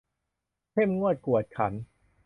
[0.71, 1.73] เข้มงวดกวดขัน